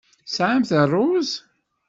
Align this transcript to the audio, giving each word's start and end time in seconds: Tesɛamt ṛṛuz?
Tesɛamt 0.27 0.71
ṛṛuz? 0.83 1.29